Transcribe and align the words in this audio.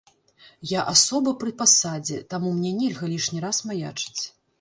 Я 0.69 0.85
асоба 0.93 1.33
пры 1.43 1.51
пасадзе, 1.59 2.17
таму 2.35 2.53
мне 2.57 2.71
нельга 2.79 3.11
лішні 3.13 3.45
раз 3.45 3.61
маячыць. 3.73 4.23